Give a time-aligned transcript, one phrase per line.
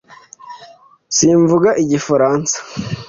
[1.15, 2.57] simvuga igifaransa